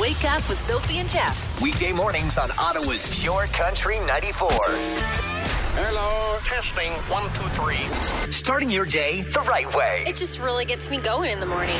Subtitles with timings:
[0.00, 1.60] Wake Up with Sophie and Jeff.
[1.60, 4.48] Weekday mornings on Ottawa's Pure Country 94.
[4.50, 8.32] Hello, testing one, two, three.
[8.32, 10.04] Starting your day the right way.
[10.06, 11.78] It just really gets me going in the morning.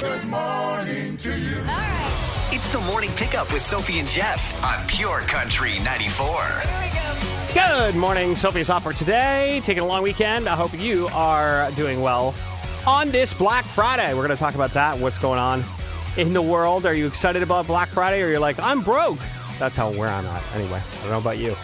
[0.00, 1.60] Good morning to you.
[1.60, 2.48] All right.
[2.52, 6.44] It's the morning pickup with Sophie and Jeff on Pure Country 94.
[7.54, 8.36] Good morning.
[8.36, 9.62] Sophie's off for today.
[9.64, 10.46] Taking a long weekend.
[10.46, 12.34] I hope you are doing well.
[12.86, 14.98] On this Black Friday, we're going to talk about that.
[14.98, 15.64] What's going on
[16.16, 16.86] in the world?
[16.86, 19.18] Are you excited about Black Friday or you're like, I'm broke?
[19.58, 20.42] That's how where I'm at.
[20.54, 21.56] Anyway, I don't know about you.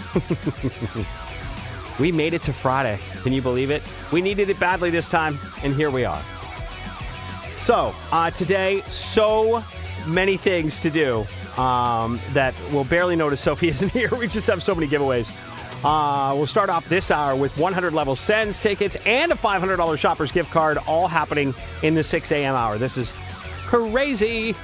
[1.99, 2.99] we made it to Friday.
[3.23, 3.83] Can you believe it?
[4.13, 6.23] We needed it badly this time, and here we are.
[7.57, 9.63] So, uh, today, so
[10.07, 11.27] many things to do
[11.61, 14.11] um, that we'll barely notice Sophie isn't here.
[14.15, 15.35] We just have so many giveaways.
[15.85, 20.33] Uh, we'll start off this hour with 100 level Sens tickets and a $500 shoppers
[20.33, 22.55] gift card, all happening in the 6 a.m.
[22.55, 22.79] hour.
[22.79, 23.13] This is
[23.69, 24.55] crazy.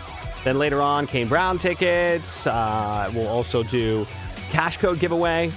[0.45, 2.47] Then later on, Kane Brown tickets.
[2.47, 4.07] Uh, we'll also do
[4.51, 5.53] cash code giveaway,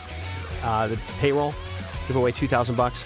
[0.63, 1.53] uh, the payroll
[2.07, 3.05] giveaway 2,000 bucks.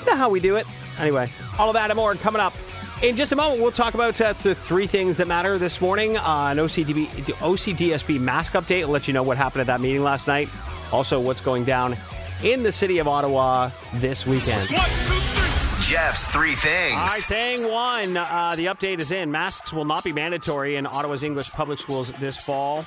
[0.00, 0.66] You know how we do it.
[0.98, 2.54] Anyway, all of that and more coming up.
[3.02, 6.16] In just a moment, we'll talk about uh, the three things that matter this morning.
[6.16, 8.82] Uh, an OCDB, OCDSB mask update.
[8.82, 10.48] I'll let you know what happened at that meeting last night.
[10.92, 11.96] Also, what's going down
[12.44, 14.68] in the city of Ottawa this weekend.
[15.82, 16.94] Jeff's three things.
[16.94, 18.16] All right, thing one.
[18.16, 19.32] Uh, the update is in.
[19.32, 22.84] Masks will not be mandatory in Ottawa's English public schools this fall.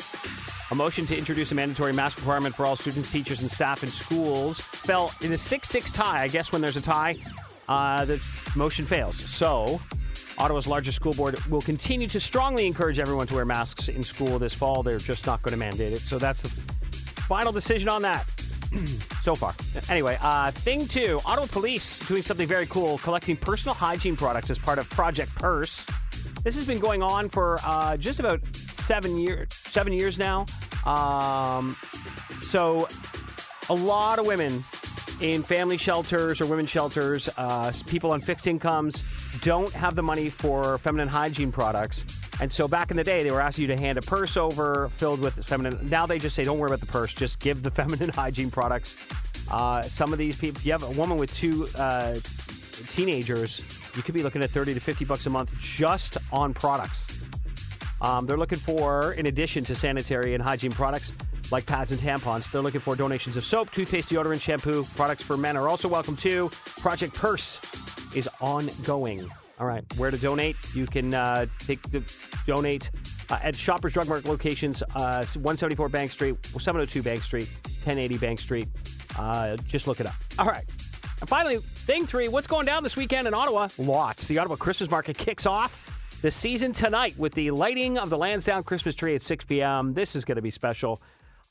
[0.72, 3.90] A motion to introduce a mandatory mask requirement for all students, teachers, and staff in
[3.90, 6.22] schools fell in a 6 6 tie.
[6.22, 7.18] I guess when there's a tie,
[7.68, 9.18] uh, the motion fails.
[9.18, 9.82] So,
[10.38, 14.40] Ottawa's largest school board will continue to strongly encourage everyone to wear masks in school
[14.40, 14.84] this fall.
[14.84, 16.00] They're just not going to mandate it.
[16.00, 18.26] So, that's the final decision on that
[19.24, 19.54] so far.
[19.90, 24.58] Anyway, uh, thing two Ottawa Police doing something very cool, collecting personal hygiene products as
[24.58, 25.86] part of Project Purse.
[26.44, 29.54] This has been going on for uh, just about seven years.
[29.54, 30.46] Seven years now.
[30.86, 31.76] Um,
[32.42, 32.88] so,
[33.70, 34.64] a lot of women
[35.22, 39.04] in family shelters or women's shelters, uh, people on fixed incomes,
[39.42, 42.06] don't have the money for feminine hygiene products.
[42.42, 44.90] And so back in the day, they were asking you to hand a purse over
[44.90, 45.90] filled with feminine.
[45.90, 48.98] Now they just say, don't worry about the purse, just give the feminine hygiene products.
[49.50, 52.16] Uh, some of these people, if you have a woman with two uh,
[52.90, 57.28] teenagers, you could be looking at 30 to 50 bucks a month just on products.
[58.02, 61.14] Um, they're looking for, in addition to sanitary and hygiene products
[61.52, 64.84] like pads and tampons, they're looking for donations of soap, toothpaste, deodorant, shampoo.
[64.96, 66.50] Products for men are also welcome too.
[66.80, 67.60] Project Purse
[68.16, 69.30] is ongoing.
[69.60, 70.58] All right, where to donate?
[70.74, 72.04] You can uh, take the
[72.46, 72.90] donate
[73.30, 78.40] uh, at Shoppers Drug Mart locations, uh, 174 Bank Street, 702 Bank Street, 1080 Bank
[78.40, 78.68] Street.
[79.18, 80.16] Uh, just look it up.
[80.38, 80.66] All right.
[81.22, 83.70] And finally, thing three, what's going down this weekend in Ottawa?
[83.78, 84.28] Lots.
[84.28, 88.64] The Ottawa Christmas Market kicks off the season tonight with the lighting of the Lansdowne
[88.64, 89.94] Christmas tree at 6 p.m.
[89.94, 91.02] This is going to be special.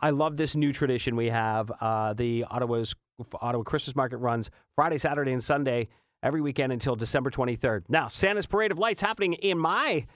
[0.01, 1.73] I love this new tradition we have.
[1.81, 2.95] Uh, the Ottawa's
[3.41, 5.89] Ottawa Christmas Market runs Friday, Saturday, and Sunday
[6.25, 7.85] every weekend until December 23rd.
[7.89, 10.07] Now, Santa's Parade of Lights happening in my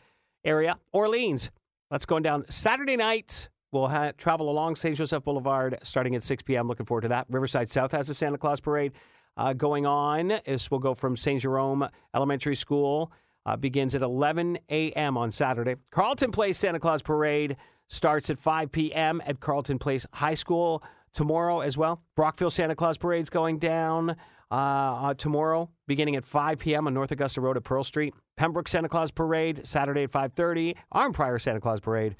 [0.44, 1.50] area, Orleans.
[1.90, 3.48] That's going down Saturday night.
[3.70, 4.96] We'll ha- travel along St.
[4.96, 6.66] Joseph Boulevard starting at 6 p.m.
[6.66, 7.26] Looking forward to that.
[7.28, 8.92] Riverside South has a Santa Claus Parade
[9.36, 10.40] uh, going on.
[10.46, 11.42] This will go from St.
[11.42, 13.12] Jerome Elementary School.
[13.44, 15.16] Uh, begins at 11 a.m.
[15.16, 15.76] on Saturday.
[15.90, 19.22] Carleton Place Santa Claus Parade starts at 5 p.m.
[19.24, 20.82] at Carleton Place High School
[21.12, 22.02] tomorrow as well.
[22.14, 24.16] Brockville Santa Claus Parade's going down
[24.50, 26.86] uh, uh, tomorrow, beginning at 5 p.m.
[26.86, 28.14] on North Augusta Road at Pearl Street.
[28.36, 30.74] Pembroke Santa Claus Parade Saturday at 5:30.
[30.94, 32.16] Arnprior Santa Claus Parade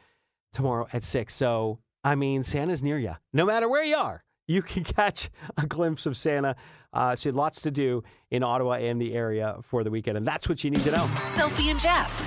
[0.53, 1.35] tomorrow at 6.
[1.35, 3.15] So, I mean, Santa's near you.
[3.33, 6.57] No matter where you are, you can catch a glimpse of Santa.
[6.93, 10.17] Uh, so, lots to do in Ottawa and the area for the weekend.
[10.17, 11.07] And that's what you need to know.
[11.35, 12.19] Sophie and Jeff,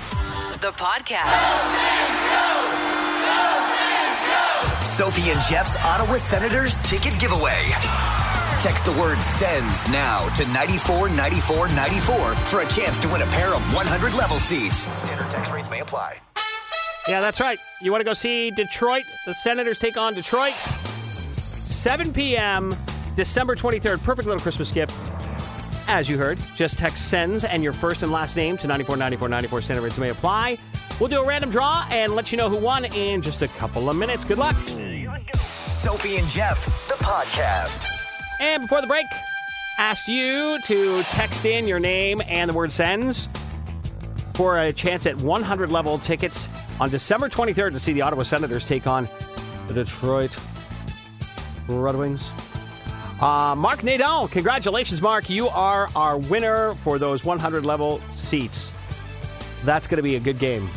[0.60, 2.02] the podcast.
[4.84, 8.21] Sophie and Jeff's Ottawa Senators ticket giveaway.
[8.62, 13.60] Text the word Sens now to 949494 for a chance to win a pair of
[13.74, 14.86] 100 level seats.
[15.02, 16.18] Standard text rates may apply.
[17.08, 17.58] Yeah, that's right.
[17.80, 19.02] You want to go see Detroit?
[19.26, 20.54] The Senators take on Detroit.
[20.54, 22.72] 7 p.m.,
[23.16, 24.00] December 23rd.
[24.04, 24.96] Perfect little Christmas gift.
[25.88, 29.62] As you heard, just text Sens and your first and last name to 949494.
[29.62, 30.56] Standard rates may apply.
[31.00, 33.90] We'll do a random draw and let you know who won in just a couple
[33.90, 34.24] of minutes.
[34.24, 34.54] Good luck.
[35.72, 38.01] Sophie and Jeff, the podcast.
[38.42, 39.06] And before the break,
[39.78, 43.28] asked you to text in your name and the word Sens
[44.34, 46.48] for a chance at 100 level tickets
[46.80, 49.06] on December 23rd to see the Ottawa Senators take on
[49.68, 50.36] the Detroit
[51.68, 52.30] Red Wings.
[53.20, 55.30] Uh, Mark Nadal, congratulations, Mark.
[55.30, 58.72] You are our winner for those 100 level seats.
[59.64, 60.68] That's going to be a good game.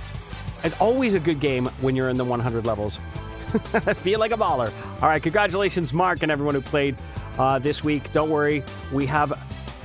[0.64, 3.00] It's always a good game when you're in the 100 levels.
[3.74, 4.72] I feel like a baller.
[5.02, 6.96] All right, congratulations, Mark, and everyone who played
[7.38, 8.12] uh, this week.
[8.14, 9.32] Don't worry, we have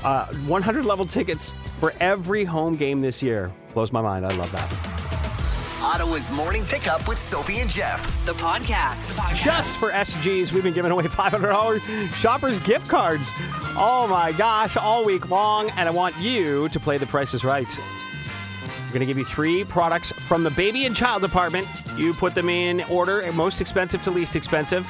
[0.05, 1.51] uh, 100 level tickets
[1.81, 3.51] for every home game this year.
[3.75, 4.25] Blows my mind.
[4.27, 5.01] I love that.
[5.83, 8.25] Ottawa's morning pickup with Sophie and Jeff.
[8.27, 9.17] The podcast.
[9.43, 13.33] Just for SGs, we've been giving away $500 shoppers gift cards.
[13.77, 15.71] Oh my gosh, all week long.
[15.71, 17.67] And I want you to play the prices right.
[18.91, 21.67] We're going to give you three products from the baby and child department.
[21.97, 24.87] You put them in order, most expensive to least expensive,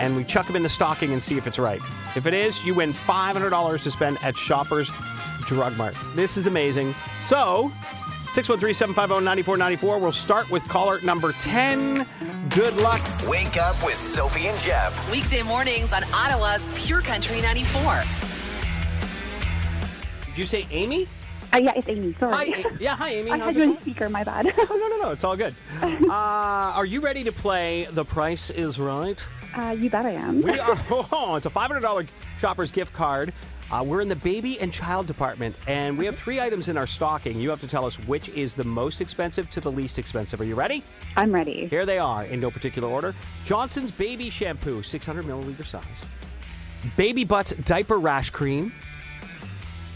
[0.00, 1.80] and we chuck them in the stocking and see if it's right.
[2.16, 4.90] If it is, you win $500 to spend at Shoppers
[5.46, 5.94] Drug Mart.
[6.14, 6.94] This is amazing.
[7.26, 7.70] So,
[8.32, 10.00] 613-750-9494.
[10.00, 12.06] We'll start with caller number 10.
[12.48, 13.00] Good luck.
[13.28, 15.10] Wake up with Sophie and Jeff.
[15.10, 18.02] Weekday mornings on Ottawa's Pure Country 94.
[20.26, 21.06] Did you say Amy?
[21.52, 22.12] Uh, yeah, it's Amy.
[22.20, 22.46] Hi.
[22.46, 22.62] Sorry.
[22.62, 23.30] A- Yeah, hi Amy.
[23.32, 23.80] I How's had you it on going?
[23.82, 24.08] speaker.
[24.08, 24.46] My bad.
[24.56, 25.10] Oh, no, no, no.
[25.10, 25.54] It's all good.
[26.08, 29.24] Uh, are you ready to play The Price is Right?
[29.56, 30.42] Uh, you bet I am.
[30.42, 30.78] We are.
[31.12, 32.08] Oh, it's a $500
[32.40, 33.32] Shoppers gift card.
[33.72, 36.88] Uh, we're in the baby and child department, and we have three items in our
[36.88, 37.38] stocking.
[37.38, 40.40] You have to tell us which is the most expensive to the least expensive.
[40.40, 40.82] Are you ready?
[41.16, 41.66] I'm ready.
[41.66, 43.14] Here they are in no particular order
[43.44, 45.84] Johnson's Baby Shampoo, 600 milliliter size,
[46.96, 48.72] Baby Butts Diaper Rash Cream,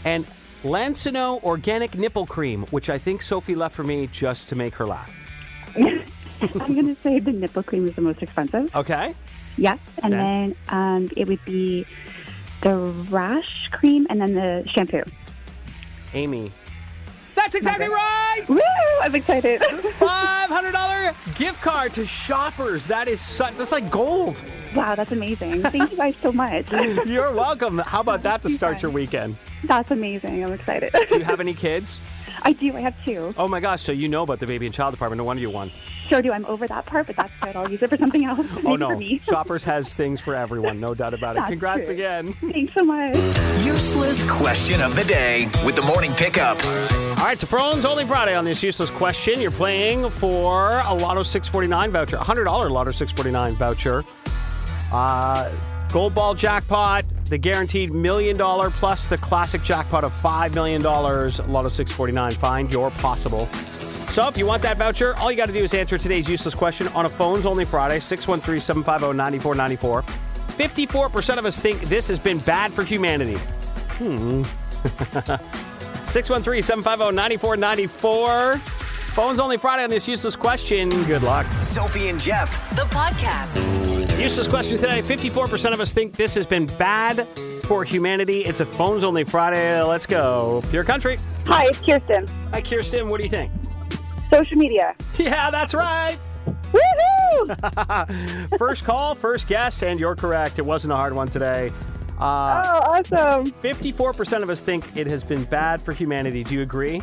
[0.05, 0.25] and
[0.63, 4.85] Lansinoh Organic Nipple Cream, which I think Sophie left for me just to make her
[4.85, 5.11] laugh.
[6.41, 8.73] I'm going to say the nipple cream is the most expensive.
[8.75, 9.15] Okay?
[9.57, 9.77] Yeah.
[10.03, 10.23] And Okay.
[10.23, 11.85] then um, it would be
[12.61, 12.75] the
[13.09, 15.03] rash cream and then the shampoo.
[16.13, 16.51] Amy.
[17.35, 18.41] That's exactly right!
[18.47, 18.59] Woo!
[19.03, 19.61] I'm excited.
[19.99, 22.85] $500 gift card to shoppers.
[22.87, 24.41] That is such, that's like gold.
[24.75, 25.61] wow, that's amazing.
[25.63, 26.71] Thank you guys so much.
[27.05, 27.79] You're welcome.
[27.79, 29.35] How about that to start your weekend?
[29.65, 30.43] That's amazing.
[30.43, 30.93] I'm excited.
[31.09, 32.01] Do you have any kids?
[32.43, 32.75] I do.
[32.75, 33.33] I have two.
[33.37, 35.17] Oh my gosh, so you know about the baby and child department.
[35.17, 35.71] No wonder you won.
[36.07, 36.31] Sure do.
[36.31, 37.55] I'm over that part, but that's good.
[37.55, 38.45] I'll use it for something else.
[38.57, 38.89] Oh Maybe no.
[38.89, 39.19] For me.
[39.19, 41.35] Shoppers has things for everyone, no doubt about it.
[41.35, 41.93] That's Congrats true.
[41.95, 42.33] again.
[42.33, 43.15] Thanks so much.
[43.65, 46.63] Useless question of the day with the morning pickup.
[47.17, 49.41] All right, so phones only Friday on this useless question.
[49.41, 54.03] You're playing for a Lotto 649 voucher, $100 Lotto 649 voucher.
[54.93, 55.51] Uh,
[55.91, 61.69] gold ball jackpot, the guaranteed million dollar plus the classic jackpot of $5 million, Lotto
[61.69, 62.31] 649.
[62.31, 63.49] Find your possible.
[64.15, 66.55] So if you want that voucher, all you got to do is answer today's useless
[66.55, 70.03] question on a phones only Friday, 613 750 9494.
[70.03, 73.35] 54% of us think this has been bad for humanity.
[73.97, 74.43] Hmm.
[76.05, 78.55] 613 750 9494.
[78.55, 80.87] Phones only Friday on this useless question.
[81.07, 81.45] Good luck.
[81.61, 82.69] Sophie and Jeff.
[82.77, 83.67] The podcast.
[84.17, 87.27] Useless question today 54% of us think this has been bad
[87.65, 88.45] for humanity.
[88.45, 89.83] It's a phones only Friday.
[89.83, 90.63] Let's go.
[90.69, 91.19] Pure country.
[91.47, 92.25] Hi, it's Kirsten.
[92.51, 93.09] Hi, Kirsten.
[93.09, 93.51] What do you think?
[94.31, 94.95] Social media.
[95.17, 96.17] Yeah, that's right.
[96.71, 98.57] Woohoo!
[98.57, 100.59] First call, first guess, and you're correct.
[100.59, 101.71] It wasn't a hard one today.
[102.19, 103.51] oh, awesome.
[103.61, 106.43] 54% of us think it has been bad for humanity.
[106.43, 107.01] Do you agree?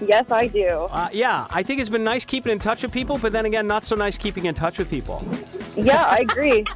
[0.00, 0.68] Yes, I do.
[0.90, 3.66] Uh, yeah, I think it's been nice keeping in touch with people, but then again,
[3.66, 5.24] not so nice keeping in touch with people.
[5.76, 6.64] Yeah, I agree.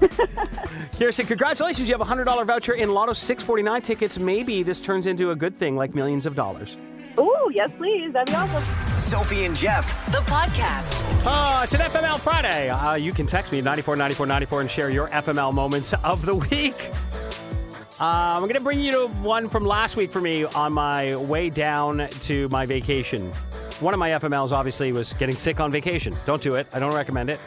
[0.98, 1.88] Kirsten, congratulations.
[1.88, 4.18] You have a $100 voucher in Lotto 649 tickets.
[4.18, 6.76] Maybe this turns into a good thing like millions of dollars.
[7.18, 8.12] Ooh, yes, please.
[8.12, 8.98] That'd be awesome.
[8.98, 10.06] Sophie and Jeff.
[10.12, 11.04] The podcast.
[11.24, 12.68] Oh, it's an FML Friday.
[12.68, 16.74] Uh, you can text me 949494 and share your FML moments of the week.
[18.00, 18.04] Uh,
[18.36, 21.50] I'm going to bring you to one from last week for me on my way
[21.50, 23.30] down to my vacation.
[23.80, 26.14] One of my FMLs obviously was getting sick on vacation.
[26.26, 26.68] Don't do it.
[26.74, 27.40] I don't recommend it.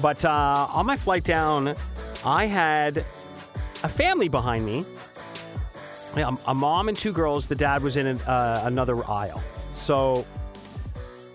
[0.00, 1.74] But uh, on my flight down,
[2.24, 4.84] I had a family behind me.
[6.16, 7.46] Yeah, a mom and two girls.
[7.46, 9.42] The dad was in an, uh, another aisle.
[9.72, 10.26] So,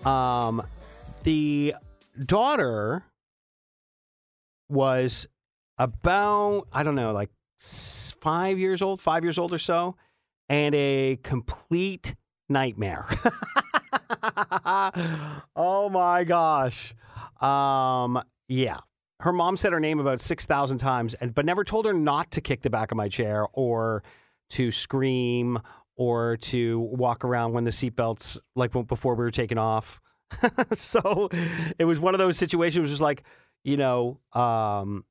[0.04, 0.62] um,
[1.24, 1.74] the
[2.24, 3.04] daughter
[4.68, 5.26] was
[5.78, 9.96] about I don't know, like five years old, five years old or so,
[10.48, 12.14] and a complete
[12.48, 13.06] nightmare.
[15.56, 16.94] oh my gosh.
[17.40, 18.78] Um, yeah.
[19.20, 22.40] Her mom said her name about 6,000 times, and but never told her not to
[22.40, 24.04] kick the back of my chair or
[24.50, 25.58] to scream
[25.96, 30.00] or to walk around when the seatbelts, like before we were taking off.
[30.72, 31.28] so
[31.78, 33.24] it was one of those situations, it was just like,
[33.64, 35.04] you know, um,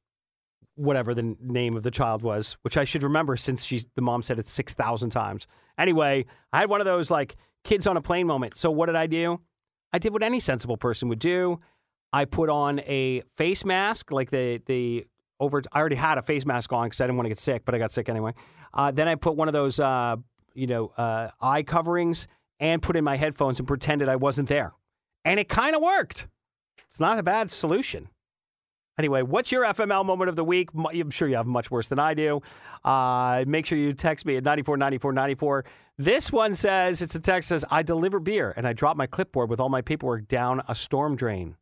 [0.76, 4.22] whatever the name of the child was, which I should remember since she's the mom
[4.22, 5.48] said it 6,000 times.
[5.78, 8.58] Anyway, I had one of those like kids on a plane moment.
[8.58, 9.42] So what did I do?
[9.92, 11.60] I did what any sensible person would do.
[12.14, 15.06] I put on a face mask, like the the
[15.40, 15.62] over.
[15.72, 17.76] I already had a face mask on because I didn't want to get sick, but
[17.76, 18.34] I got sick anyway.
[18.78, 20.16] Uh, then I put one of those, uh,
[20.54, 22.28] you know, uh, eye coverings
[22.60, 24.74] and put in my headphones and pretended I wasn't there.
[25.26, 26.28] and it kind of worked.
[26.90, 28.10] It's not a bad solution.
[28.98, 30.70] Anyway, what's your FML moment of the week?
[30.74, 32.42] I'm sure you have much worse than I do.
[32.84, 35.66] Uh, make sure you text me at 949494.
[36.00, 39.50] This one says, it's a text says, I deliver beer and I drop my clipboard
[39.50, 41.58] with all my paperwork down a storm drain.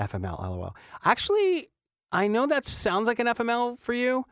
[0.00, 0.74] FML, lol.
[1.04, 1.68] Actually,
[2.12, 4.24] I know that sounds like an FML for you,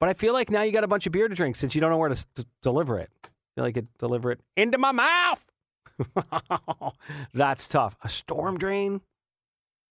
[0.00, 1.80] but I feel like now you got a bunch of beer to drink since you
[1.80, 2.26] don't know where to s-
[2.62, 3.10] deliver it.
[3.24, 5.44] I feel like it deliver it into my mouth.
[7.34, 7.96] That's tough.
[8.02, 9.00] A storm drain?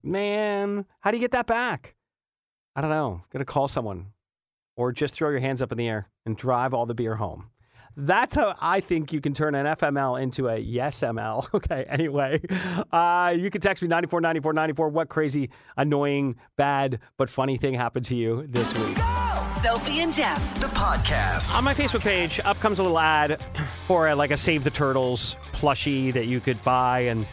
[0.04, 1.96] Man, how do you get that back?
[2.76, 3.22] I don't know.
[3.38, 4.08] To call someone
[4.76, 7.50] or just throw your hands up in the air and drive all the beer home.
[8.00, 11.50] That's how I think you can turn an FML into a yes ML.
[11.56, 12.40] Okay, anyway,
[12.92, 14.90] uh, you can text me 949494.
[14.90, 18.98] What crazy, annoying, bad, but funny thing happened to you this week?
[19.68, 20.62] Sophie and Jeff.
[20.62, 21.54] The podcast.
[21.54, 23.44] On my Facebook page, up comes a little ad
[23.86, 27.28] for a, like a Save the Turtles plushie that you could buy, and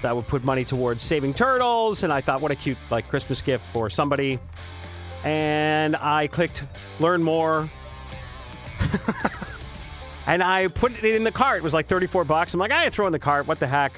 [0.00, 2.02] that would put money towards saving turtles.
[2.02, 4.38] And I thought, what a cute like Christmas gift for somebody.
[5.24, 6.64] And I clicked
[7.00, 7.68] learn more.
[10.26, 11.58] and I put it in the cart.
[11.58, 12.54] It was like 34 bucks.
[12.54, 13.46] I'm like, I throw in the cart.
[13.46, 13.92] What the heck?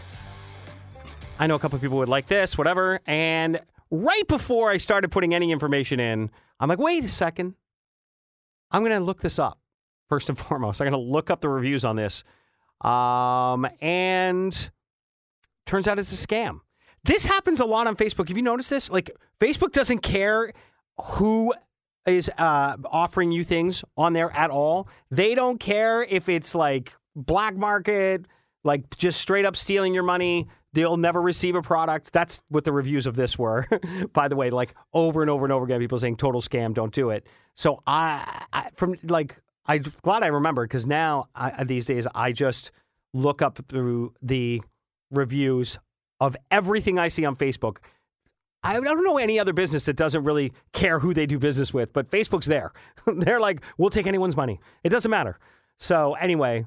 [1.38, 2.99] I know a couple of people would like this, whatever.
[3.07, 3.61] And
[3.93, 7.55] right before I started putting any information in, I'm like, wait a second.
[8.70, 9.58] I'm going to look this up
[10.08, 10.80] first and foremost.
[10.80, 12.25] I'm going to look up the reviews on this.
[12.82, 14.70] Um, and
[15.64, 16.61] turns out it's a scam.
[17.04, 18.28] This happens a lot on Facebook.
[18.28, 18.90] Have you noticed this?
[18.90, 20.52] Like, Facebook doesn't care
[20.99, 21.54] who
[22.06, 24.88] is uh, offering you things on there at all.
[25.11, 28.26] They don't care if it's like black market,
[28.64, 30.46] like just straight up stealing your money.
[30.73, 32.12] They'll never receive a product.
[32.12, 33.66] That's what the reviews of this were.
[34.12, 36.92] By the way, like over and over and over again, people saying total scam, don't
[36.92, 37.26] do it.
[37.57, 42.31] So I, I from like, I'm glad I remember because now I, these days I
[42.31, 42.71] just
[43.15, 44.63] look up through the
[45.11, 45.79] reviews
[46.21, 47.79] of everything I see on Facebook.
[48.63, 51.93] I don't know any other business that doesn't really care who they do business with,
[51.93, 52.73] but Facebook's there.
[53.07, 54.61] They're like, we'll take anyone's money.
[54.85, 55.39] It doesn't matter.
[55.79, 56.67] So, anyway,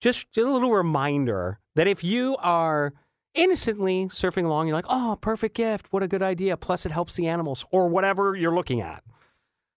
[0.00, 2.92] just, just a little reminder that if you are
[3.34, 5.88] innocently surfing along, you're like, oh, perfect gift.
[5.90, 6.56] What a good idea.
[6.56, 9.02] Plus, it helps the animals or whatever you're looking at.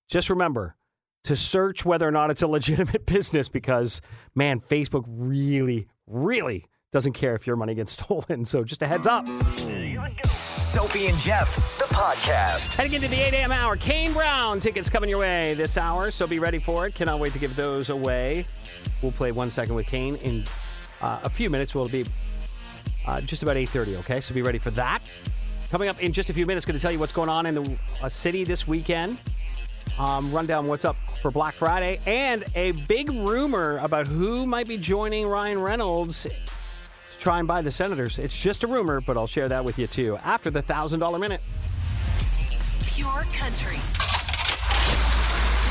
[0.10, 0.76] Just remember
[1.24, 4.02] to search whether or not it's a legitimate business because,
[4.36, 8.46] man, Facebook really, really doesn't care if your money gets stolen.
[8.46, 9.28] So, just a heads up.
[10.62, 12.74] Sophie and Jeff, the podcast.
[12.74, 13.52] Heading into the 8 a.m.
[13.52, 16.96] hour, Kane Brown tickets coming your way this hour, so be ready for it.
[16.96, 18.48] Cannot wait to give those away.
[19.02, 20.46] We'll play one second with Kane in
[21.02, 21.76] uh, a few minutes.
[21.76, 22.06] We'll be
[23.06, 23.98] uh, just about 8:30.
[24.00, 25.02] Okay, so be ready for that.
[25.70, 27.56] Coming up in just a few minutes, going to tell you what's going on in
[27.56, 29.18] the uh, city this weekend.
[29.98, 34.68] Um, run down what's up for Black Friday and a big rumor about who might
[34.68, 36.32] be joining Ryan Reynolds to
[37.20, 38.20] try and buy the Senators.
[38.20, 41.18] It's just a rumor, but I'll share that with you too after the thousand dollar
[41.18, 41.42] minute.
[42.86, 43.78] Pure country.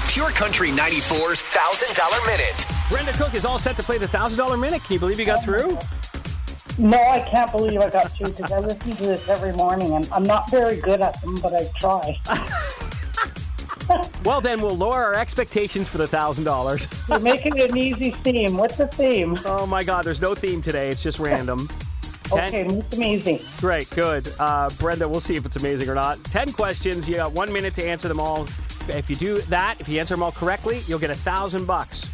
[0.09, 2.65] Pure Country 94's $1,000 Minute.
[2.89, 4.85] Brenda Cook is all set to play the thousand dollar minute.
[4.85, 5.77] Can you believe you got through?
[6.79, 10.09] No, I can't believe I got through because I listen to this every morning and
[10.13, 12.17] I'm not very good at them, but I try.
[14.25, 16.89] Well, then we'll lower our expectations for the thousand dollars.
[17.09, 18.57] You're making it an easy theme.
[18.57, 19.37] What's the theme?
[19.45, 20.89] Oh my God, there's no theme today.
[20.89, 21.69] It's just random.
[22.25, 23.43] Ten- Okay, them easy.
[23.59, 24.33] Great, good.
[24.41, 26.25] Uh, Brenda, we'll see if it's amazing or not.
[26.25, 27.07] 10 questions.
[27.07, 28.47] You got one minute to answer them all.
[28.89, 32.05] If you do that, if you answer them all correctly, you'll get a thousand bucks.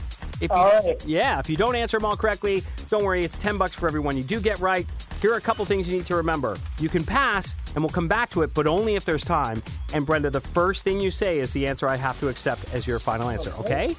[0.41, 1.05] If you, All right.
[1.07, 4.17] Yeah, if you don't answer them all correctly, don't worry, it's 10 bucks for everyone
[4.17, 4.85] you do get right.
[5.21, 6.57] Here are a couple things you need to remember.
[6.79, 9.63] You can pass, and we'll come back to it, but only if there's time.
[9.93, 12.87] And Brenda, the first thing you say is the answer I have to accept as
[12.87, 13.95] your final answer, okay?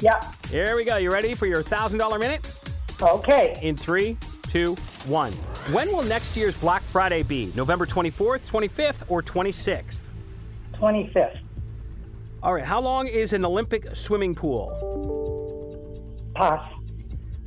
[0.00, 0.20] Yeah.
[0.48, 0.96] Here we go.
[0.96, 2.50] You ready for your $1,000 minute?
[3.02, 3.58] Okay.
[3.60, 4.16] in three,
[4.48, 4.74] two,
[5.06, 5.32] one.
[5.72, 7.52] When will next year's Black Friday be?
[7.54, 10.00] November 24th, 25th, or 26th?
[10.74, 11.40] 25th.
[12.42, 14.70] All right, how long is an Olympic swimming pool?
[16.34, 16.70] Pass.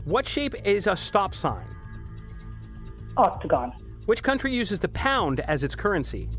[0.05, 1.65] What shape is a stop sign?
[3.17, 3.73] Octagon.
[4.05, 6.29] Which country uses the pound as its currency?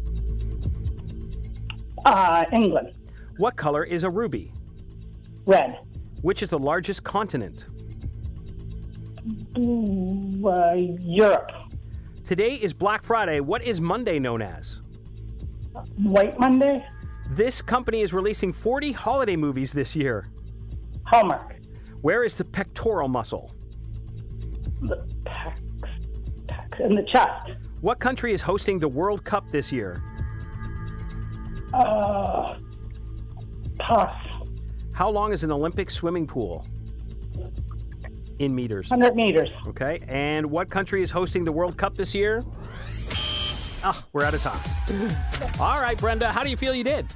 [2.05, 2.93] Uh, England.
[3.37, 4.53] What color is a ruby?
[5.45, 5.81] Red.
[6.23, 7.67] Which is the largest continent?
[9.57, 11.51] Uh, Europe.
[12.25, 13.41] Today is Black Friday.
[13.41, 14.81] What is Monday known as?
[15.97, 16.87] White Monday.
[17.31, 20.29] This company is releasing 40 holiday movies this year.
[21.05, 21.57] Hallmark.
[22.01, 23.55] Where is the pectoral muscle?
[24.83, 25.07] The
[26.81, 27.53] in the chest.
[27.81, 30.03] What country is hosting the World Cup this year?
[31.73, 32.59] Uh,
[33.79, 34.15] pass.
[34.93, 36.67] How long is an Olympic swimming pool?
[38.39, 38.91] in meters.
[38.91, 39.49] 100 meters.
[39.67, 40.01] Okay.
[40.09, 42.43] And what country is hosting the World Cup this year?
[43.85, 44.61] Oh, we're out of time.
[45.61, 47.07] All right, Brenda, how do you feel you did?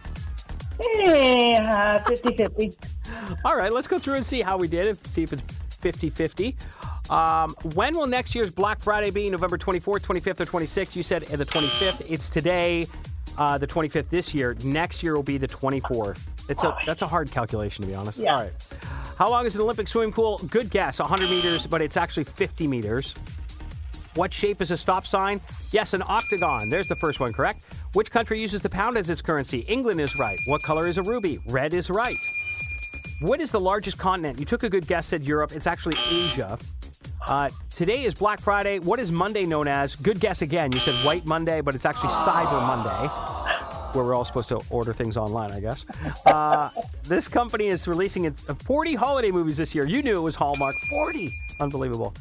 [0.81, 2.75] Hey, uh, 50-50.
[3.45, 5.43] All right, let's go through and see how we did, see if it's
[5.77, 6.57] 50 50.
[7.11, 9.29] Um, when will next year's Black Friday be?
[9.29, 10.97] November 24th, 25th, or 26th?
[10.97, 12.07] You said the 25th.
[12.09, 12.87] It's today,
[13.39, 14.57] uh, the 25th this year.
[14.65, 16.19] Next year will be the 24th.
[16.49, 18.19] It's a, that's a hard calculation, to be honest.
[18.19, 18.35] Yeah.
[18.35, 18.53] All right.
[19.19, 20.39] How long is an Olympic swimming pool?
[20.51, 23.15] Good guess, 100 meters, but it's actually 50 meters.
[24.15, 25.41] What shape is a stop sign?
[25.71, 26.69] Yes, an octagon.
[26.71, 27.63] There's the first one, correct?
[27.95, 29.61] Which country uses the pound as its currency?
[29.61, 30.39] England is right.
[30.47, 31.39] What color is a ruby?
[31.49, 32.17] Red is right.
[33.21, 34.39] What is the largest continent?
[34.39, 35.53] You took a good guess, said Europe.
[35.53, 36.59] It's actually Asia.
[37.27, 38.79] Uh, today is Black Friday.
[38.79, 39.95] What is Monday known as?
[39.95, 40.73] Good guess again.
[40.73, 43.09] You said White Monday, but it's actually Cyber Monday,
[43.93, 45.87] where we're all supposed to order things online, I guess.
[46.27, 46.71] Uh,
[47.05, 49.87] this company is releasing 40 holiday movies this year.
[49.87, 50.75] You knew it was Hallmark.
[50.91, 51.33] 40.
[51.61, 52.13] Unbelievable.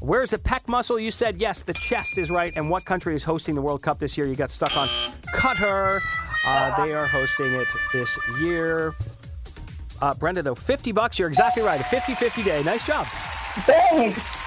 [0.00, 0.98] Where's the pec muscle?
[0.98, 2.52] You said yes, the chest is right.
[2.56, 4.26] And what country is hosting the World Cup this year?
[4.26, 4.86] You got stuck on
[5.34, 6.00] Qatar.
[6.44, 8.94] Uh, they are hosting it this year.
[10.00, 11.18] Uh, Brenda, though, 50 bucks.
[11.18, 11.80] You're exactly right.
[11.80, 12.62] A 50 50 day.
[12.64, 13.06] Nice job.
[13.64, 14.41] Thanks.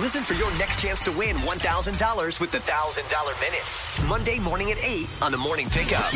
[0.00, 4.08] Listen for your next chance to win $1,000 with the $1,000 Minute.
[4.08, 6.10] Monday morning at 8 on the Morning Pickup.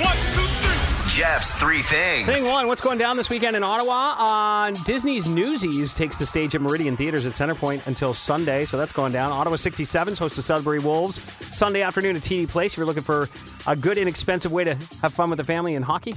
[1.06, 2.26] Jeff's Three Things.
[2.26, 4.14] Thing one, what's going down this weekend in Ottawa?
[4.16, 8.94] On Disney's Newsies takes the stage at Meridian Theaters at Centerpoint until Sunday, so that's
[8.94, 9.32] going down.
[9.32, 11.20] Ottawa 67s host the Sudbury Wolves
[11.54, 12.72] Sunday afternoon at TD Place.
[12.72, 13.28] If you're looking for
[13.66, 16.14] a good, inexpensive way to have fun with the family and hockey,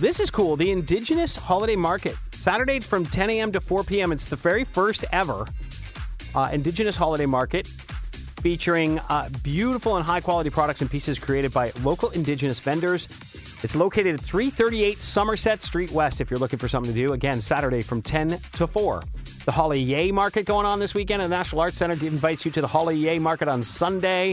[0.00, 0.56] this is cool.
[0.56, 3.52] The Indigenous Holiday Market Saturday from 10 a.m.
[3.52, 4.10] to 4 p.m.
[4.10, 5.46] It's the very first ever
[6.34, 7.66] uh, Indigenous Holiday Market
[8.42, 13.06] featuring uh, beautiful and high quality products and pieces created by local Indigenous vendors.
[13.62, 17.12] It's located at 338 Somerset Street West if you're looking for something to do.
[17.12, 19.02] Again, Saturday from 10 to 4.
[19.44, 22.50] The Holly Yay Market going on this weekend at the National Arts Center invites you
[22.52, 24.32] to the Holly Yay Market on Sunday.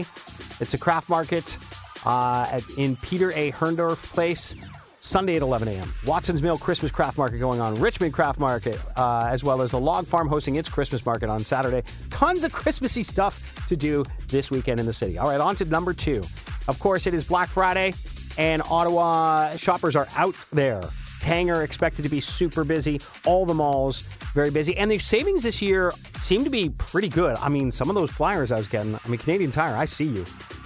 [0.60, 1.56] It's a craft market
[2.04, 3.52] uh, at, in Peter A.
[3.52, 4.54] Herrndorf Place.
[5.00, 5.92] Sunday at 11 a.m.
[6.06, 7.74] Watson's Mill Christmas Craft Market going on.
[7.76, 11.40] Richmond Craft Market, uh, as well as the Log Farm hosting its Christmas market on
[11.40, 11.82] Saturday.
[12.10, 15.18] Tons of Christmassy stuff to do this weekend in the city.
[15.18, 16.22] All right, on to number two.
[16.68, 17.94] Of course, it is Black Friday,
[18.36, 20.80] and Ottawa shoppers are out there.
[21.20, 23.00] Tanger expected to be super busy.
[23.26, 24.00] All the malls
[24.34, 27.36] very busy, and the savings this year seem to be pretty good.
[27.38, 28.94] I mean, some of those flyers I was getting.
[28.94, 30.24] I mean, Canadian Tire, I see you.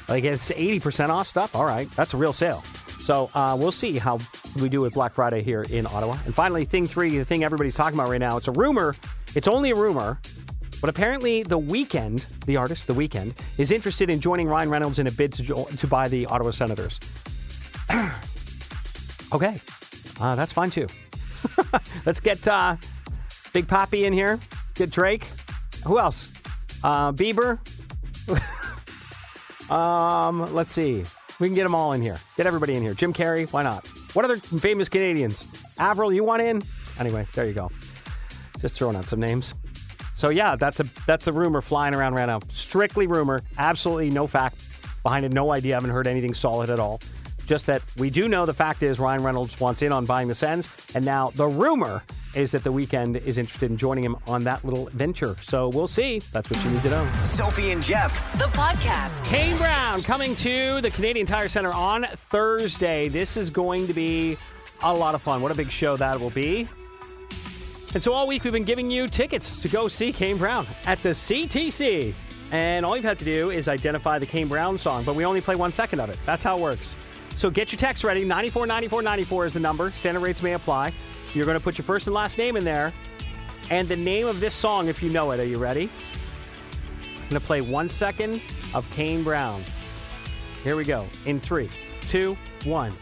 [0.09, 1.57] Like it's 80% off stuff.
[1.57, 2.63] All right, that's a real sale.
[3.05, 4.19] So uh, we'll see how
[4.63, 6.17] we do with Black Friday here in Ottawa.
[6.25, 8.97] And finally, thing three, the thing everybody's talking about right now, it's a rumor.
[9.35, 10.19] It's only a rumor,
[10.81, 15.07] but apparently The Weeknd, the artist, The Weeknd, is interested in joining Ryan Reynolds in
[15.07, 16.99] a bid to, jo- to buy the Ottawa Senators.
[19.35, 19.61] okay,
[20.19, 20.89] uh, that's fine too.
[22.07, 22.77] Let's get uh,
[23.53, 24.41] Big Poppy in here.
[24.77, 25.29] Get Drake.
[25.85, 26.33] Who else?
[26.83, 27.59] Uh, Bieber.
[29.71, 31.05] um, let's see.
[31.41, 32.19] We can get them all in here.
[32.37, 32.95] Get everybody in here.
[32.95, 33.87] Jim Carrey, why not?
[34.15, 35.47] What other famous Canadians?
[35.79, 36.63] Avril, you want in?
[36.99, 37.71] Anyway, there you go.
[38.61, 39.55] Just throwing out some names.
[40.15, 42.39] So yeah, that's a that's the rumor flying around right now.
[42.53, 44.57] Strictly rumor, absolutely no fact
[45.03, 45.33] behind it.
[45.33, 45.75] No idea.
[45.75, 47.01] I haven't heard anything solid at all.
[47.47, 50.35] Just that we do know the fact is Ryan Reynolds wants in on buying the
[50.35, 52.03] Sens, and now the rumor
[52.35, 55.37] is that the Weeknd is interested in joining him on that little venture.
[55.43, 56.21] So we'll see.
[56.33, 57.13] That's what you need to know.
[57.25, 58.33] Sophie and Jeff.
[58.39, 59.25] The podcast.
[59.25, 63.09] Kane Brown coming to the Canadian Tire Center on Thursday.
[63.09, 64.37] This is going to be
[64.83, 65.43] a lot of fun.
[65.43, 66.69] What a big show that will be.
[67.93, 71.01] And so all week we've been giving you tickets to go see Kane Brown at
[71.03, 72.13] the CTC.
[72.51, 75.41] And all you've had to do is identify the Kane Brown song, but we only
[75.41, 76.19] play one second of it.
[76.27, 76.97] That's how it works.
[77.37, 78.25] So get your text ready.
[78.25, 79.91] 949494 is the number.
[79.91, 80.93] Standard rates may apply.
[81.35, 82.93] You're going to put your first and last name in there
[83.71, 85.41] and the name of this song if you know it.
[85.41, 85.91] Are you ready?
[87.03, 88.41] I'm going to play one second
[88.75, 89.63] of Kane Brown.
[90.63, 91.07] Here we go.
[91.27, 91.71] In three,
[92.09, 92.93] two, one.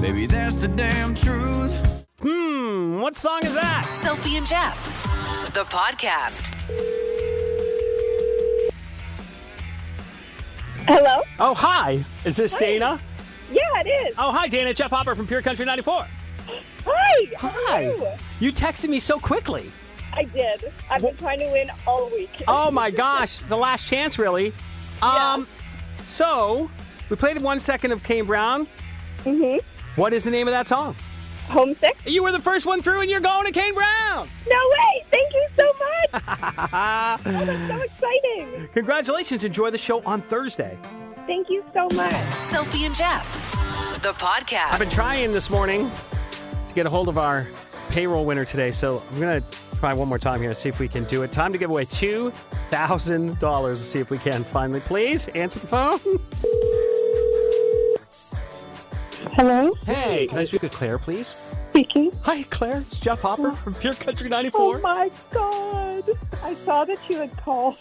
[0.00, 1.72] Baby, that's the damn truth.
[2.20, 4.00] Hmm, what song is that?
[4.02, 4.84] Sophie and Jeff.
[5.54, 6.53] The podcast.
[10.86, 11.22] Hello?
[11.38, 12.04] Oh, hi.
[12.24, 13.00] Is this Dana?
[13.50, 14.14] Yeah, it is.
[14.18, 14.74] Oh, hi, Dana.
[14.74, 16.06] Jeff Hopper from Pure Country 94.
[16.86, 17.26] Hi.
[17.38, 17.80] Hi.
[17.84, 18.06] you?
[18.40, 19.70] You texted me so quickly.
[20.12, 20.72] I did.
[20.90, 22.42] I've been trying to win all week.
[22.48, 23.38] Oh, my gosh.
[23.38, 24.52] The last chance, really.
[25.02, 25.46] Um,
[26.02, 26.70] So,
[27.08, 28.66] we played one second of Kane Brown.
[29.22, 29.56] hmm
[29.96, 30.94] What is the name of that song?
[31.46, 31.96] Homesick?
[32.06, 34.28] You were the first one through, and you're going to Kane Brown.
[34.48, 35.04] No way!
[35.10, 36.22] Thank you so much.
[37.26, 38.68] oh, that's so exciting.
[38.72, 39.44] Congratulations.
[39.44, 40.76] Enjoy the show on Thursday.
[41.26, 42.14] Thank you so much.
[42.50, 43.32] Sophie and Jeff.
[44.02, 44.72] The podcast.
[44.72, 47.46] I've been trying this morning to get a hold of our
[47.90, 50.70] payroll winner today, so I'm going to try try one more time here and see
[50.70, 51.30] if we can do it.
[51.30, 53.76] Time to give away $2,000.
[53.76, 54.80] See if we can finally.
[54.80, 56.00] Please answer the phone.
[59.36, 61.26] Hello, Hey, can I speak with Claire, please?
[61.70, 62.12] speaking.
[62.22, 62.78] Hi, Claire.
[62.78, 63.52] It's Jeff Hopper oh.
[63.52, 64.76] from Pure Country 94.
[64.76, 66.08] Oh my God!
[66.44, 67.74] I saw that you had called.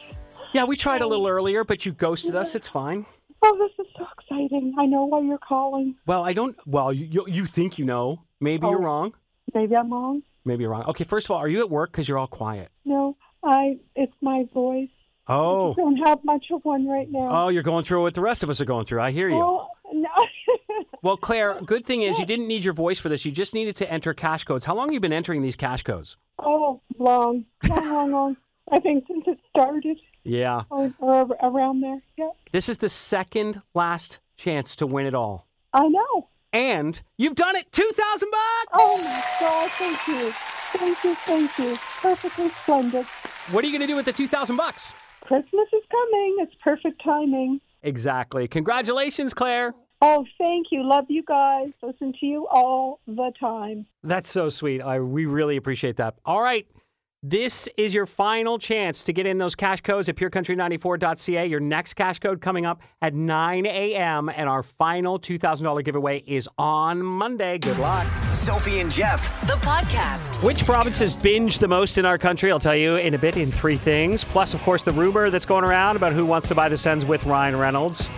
[0.54, 2.56] Yeah, we tried a little um, earlier, but you ghosted us.
[2.56, 3.06] It's fine.
[3.44, 4.74] Oh, this is so exciting!
[4.80, 5.96] I know why you're calling.
[6.08, 6.56] Well, I don't.
[6.66, 8.24] Well, you you, think you know.
[8.40, 8.84] Maybe you're Oh.
[8.84, 9.14] wrong.
[9.54, 10.24] Maybe I'm wrong.
[10.46, 10.86] Maybe you're wrong.
[10.88, 11.92] Okay, first of all, are you at work?
[11.92, 12.70] Because you're all quiet.
[12.84, 13.78] No, I.
[13.96, 14.90] It's my voice.
[15.28, 15.34] Oh.
[15.34, 17.46] I Oh, don't have much of one right now.
[17.46, 19.02] oh, you're going through what the rest of us are going through.
[19.02, 19.36] I hear you.
[19.36, 20.10] Oh, no.
[21.04, 23.26] Well, Claire, good thing is you didn't need your voice for this.
[23.26, 24.64] You just needed to enter cash codes.
[24.64, 26.16] How long have you been entering these cash codes?
[26.40, 28.38] oh, long, long, long, long.
[28.72, 30.64] I think since it started, Yeah.
[30.72, 32.02] or, or around there.
[32.18, 35.46] Yeah, This is the second last chance to win it all.
[35.74, 36.30] I know.
[36.54, 37.70] And you've done it.
[37.74, 38.44] 2000 bucks.
[38.74, 39.70] Oh my God!
[39.72, 41.78] Thank you, thank you, thank you.
[42.02, 43.06] Perfectly splendid.
[43.52, 44.94] What are you going to do with the 2000 bucks?
[45.22, 46.38] Christmas is coming.
[46.40, 47.60] It's perfect timing.
[47.82, 48.48] Exactly.
[48.48, 49.74] Congratulations, Claire.
[50.06, 50.84] Oh, thank you.
[50.84, 51.72] Love you guys.
[51.82, 53.86] Listen to you all the time.
[54.04, 54.82] That's so sweet.
[54.82, 56.16] I we really appreciate that.
[56.26, 56.68] All right.
[57.26, 61.46] This is your final chance to get in those cash codes at purecountry94.ca.
[61.46, 64.28] Your next cash code coming up at 9 a.m.
[64.28, 67.60] And our final $2,000 giveaway is on Monday.
[67.60, 68.06] Good luck.
[68.34, 69.40] Sophie and Jeff.
[69.48, 70.44] The podcast.
[70.44, 72.52] Which provinces binge the most in our country?
[72.52, 74.26] I'll tell you in a bit in three things.
[74.26, 77.06] Plus, of course, the rumor that's going around about who wants to buy the Sens
[77.06, 78.10] with Ryan Reynolds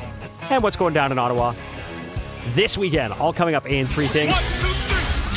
[0.50, 1.54] and what's going down in Ottawa
[2.49, 3.13] this weekend.
[3.13, 4.34] All coming up in three things.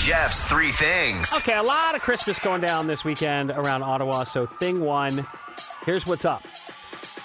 [0.05, 1.35] Jeff's three things.
[1.39, 4.25] Okay, a lot of Christmas going down this weekend around Ottawa.
[4.25, 5.27] So, thing one,
[5.85, 6.45] here's what's up.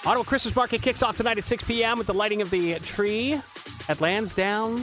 [0.04, 1.98] Ottawa Christmas Market kicks off tonight at 6 p.m.
[1.98, 3.40] with the lighting of the tree
[3.88, 4.76] at Lansdowne.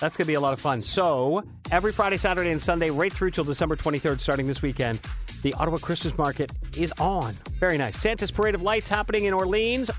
[0.00, 0.82] That's going to be a lot of fun.
[0.82, 5.00] So, every Friday, Saturday, and Sunday, right through till December 23rd, starting this weekend,
[5.42, 7.34] the Ottawa Christmas Market is on.
[7.58, 7.98] Very nice.
[7.98, 9.90] Santa's Parade of Lights happening in Orleans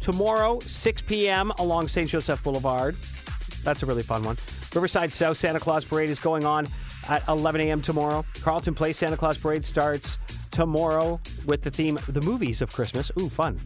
[0.00, 1.50] tomorrow, 6 p.m.
[1.58, 2.08] along St.
[2.08, 2.94] Joseph Boulevard.
[3.64, 4.36] That's a really fun one.
[4.74, 6.66] Riverside South Santa Claus Parade is going on
[7.08, 7.82] at 11 a.m.
[7.82, 8.24] tomorrow.
[8.40, 10.18] Carleton Place Santa Claus Parade starts
[10.50, 13.10] tomorrow with the theme The Movies of Christmas.
[13.18, 13.60] Ooh, fun.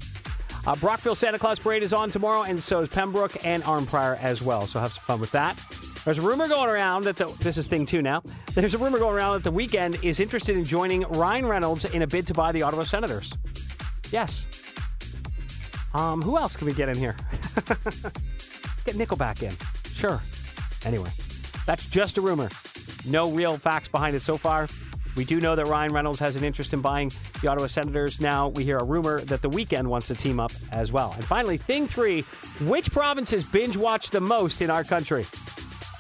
[0.67, 4.43] Uh, Brockville Santa Claus Parade is on tomorrow, and so is Pembroke and Arnprior as
[4.43, 4.67] well.
[4.67, 5.57] So have some fun with that.
[6.05, 8.23] There's a rumor going around that the, this is thing two now.
[8.55, 12.03] There's a rumor going around that the Weeknd is interested in joining Ryan Reynolds in
[12.03, 13.33] a bid to buy the Ottawa Senators.
[14.11, 14.47] Yes.
[15.95, 17.17] Um, who else can we get in here?
[18.85, 19.55] get Nickelback in.
[19.99, 20.21] Sure.
[20.85, 21.11] Anyway,
[21.67, 22.49] that's just a rumor.
[23.11, 24.69] No real facts behind it so far.
[25.17, 27.11] We do know that Ryan Reynolds has an interest in buying
[27.43, 28.21] the Ottawa Senators.
[28.21, 31.13] Now we hear a rumor that the Weeknd wants to team up as well.
[31.17, 32.21] And finally, thing three
[32.61, 35.27] which provinces binge watch the most in our country?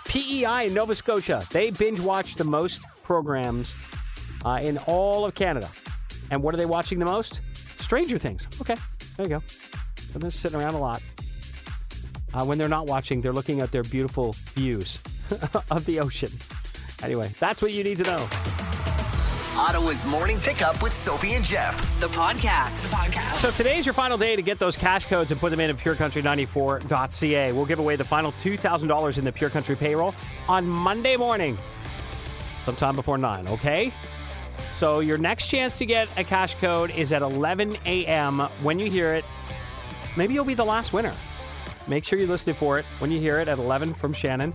[0.05, 1.43] PEI in Nova Scotia.
[1.51, 3.75] They binge watch the most programs
[4.45, 5.69] uh, in all of Canada.
[6.31, 7.41] And what are they watching the most?
[7.81, 8.47] Stranger Things.
[8.61, 8.77] Okay,
[9.17, 9.43] there you go.
[10.15, 11.03] They're sitting around a lot.
[12.35, 14.99] Uh, when they're not watching, they're looking at their beautiful views
[15.71, 16.31] of the ocean.
[17.03, 18.27] Anyway, that's what you need to know.
[19.57, 21.77] Ottawa's morning pickup with Sophie and Jeff.
[22.01, 22.83] The podcast.
[22.83, 23.35] The podcast.
[23.37, 25.77] So today's your final day to get those cash codes and put them in at
[25.79, 27.53] purecountry94.ca.
[27.53, 30.15] We'll give away the final $2,000 in the Pure Country payroll
[30.49, 31.59] on Monday morning,
[32.61, 33.93] sometime before 9, okay?
[34.73, 38.39] So your next chance to get a cash code is at 11 a.m.
[38.63, 39.25] When you hear it,
[40.17, 41.15] maybe you'll be the last winner.
[41.89, 44.53] Make sure you listen for it when you hear it at 11 from Shannon.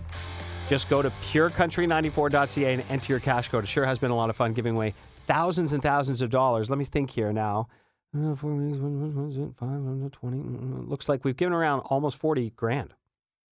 [0.68, 3.64] Just go to purecountry94.ca and enter your cash code.
[3.64, 4.94] It sure has been a lot of fun giving away
[5.26, 6.70] thousands and thousands of dollars.
[6.70, 7.68] Let me think here now.
[8.16, 10.36] Uh, four weeks, one, one, one, one, five, one, 20.
[10.36, 10.88] Mm, mm, mm.
[10.88, 12.94] Looks like we've given around almost 40 grand.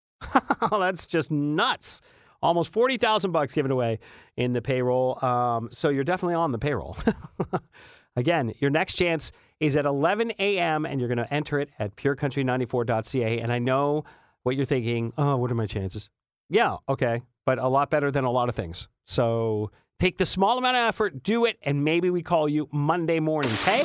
[0.70, 2.00] That's just nuts.
[2.40, 3.98] Almost 40,000 bucks given away
[4.36, 5.22] in the payroll.
[5.24, 6.96] Um, so you're definitely on the payroll.
[8.16, 10.84] Again, your next chance is at 11 a.m.
[10.84, 13.40] and you're going to enter it at purecountry94.ca.
[13.40, 14.04] And I know
[14.42, 15.12] what you're thinking.
[15.16, 16.10] Oh, what are my chances?
[16.48, 18.88] Yeah, okay, but a lot better than a lot of things.
[19.06, 23.20] So take the small amount of effort, do it, and maybe we call you Monday
[23.20, 23.84] morning, okay?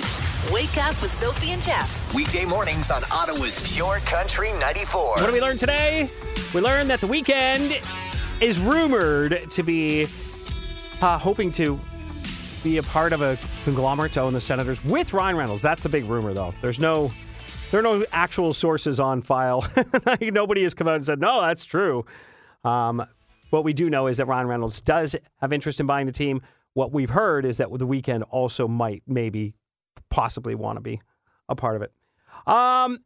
[0.51, 2.13] Wake up with Sophie and Jeff.
[2.13, 5.01] Weekday mornings on Ottawa's Pure Country 94.
[5.01, 6.09] What did we learn today?
[6.53, 7.81] We learned that the Weeknd
[8.41, 10.07] is rumored to be
[11.01, 11.79] uh, hoping to
[12.67, 15.61] be a part of a conglomerate to own the Senators with Ryan Reynolds.
[15.61, 16.53] That's the big rumor, though.
[16.61, 17.13] There's no,
[17.71, 19.65] there are no actual sources on file.
[20.21, 22.05] Nobody has come out and said no, that's true.
[22.65, 23.05] Um,
[23.51, 26.41] what we do know is that Ryan Reynolds does have interest in buying the team.
[26.73, 29.53] What we've heard is that the Weeknd also might, maybe,
[30.09, 30.99] possibly want to be
[31.47, 31.93] a part of it.
[32.45, 32.99] Um,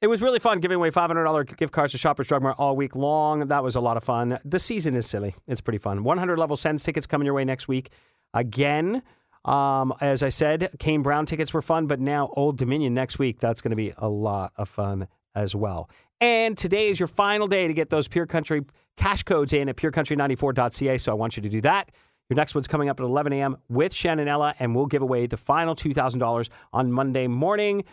[0.00, 2.94] it was really fun giving away $500 gift cards to Shoppers Drug Mart all week
[2.94, 3.48] long.
[3.48, 4.38] That was a lot of fun.
[4.44, 5.34] The season is silly.
[5.48, 6.04] It's pretty fun.
[6.04, 7.90] 100 level Sens tickets coming your way next week.
[8.34, 9.02] Again,
[9.42, 13.40] Um, as I said, Kane Brown tickets were fun, but now Old Dominion next week.
[13.40, 15.88] That's going to be a lot of fun as well.
[16.20, 18.66] And today is your final day to get those Pure Country
[18.98, 20.98] cash codes in at purecountry94.ca.
[20.98, 21.90] So I want you to do that.
[22.28, 23.56] Your next one's coming up at 11 a.m.
[23.70, 27.84] with Shannon Ella, and we'll give away the final $2,000 on Monday morning.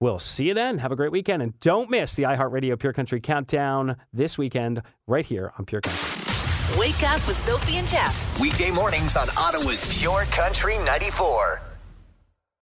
[0.00, 0.78] We'll see you then.
[0.78, 1.42] Have a great weekend.
[1.42, 6.35] And don't miss the iHeartRadio Pure Country Countdown this weekend right here on Pure Country.
[6.74, 8.40] Wake up with Sophie and Jeff.
[8.40, 11.62] Weekday mornings on Ottawa's Pure Country 94.